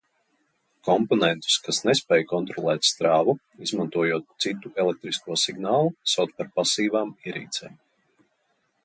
"Komponentus, 0.87 1.57
kas 1.65 1.81
nespēj 1.89 2.17
kontrolēt 2.31 2.87
strāvu, 2.91 3.35
izmantojot 3.67 4.25
citu 4.47 4.73
elektrisko 4.85 5.37
signālu, 5.43 5.93
sauc 6.15 6.35
par 6.41 6.51
"pasīvām" 6.57 7.13
ierīcēm." 7.31 7.77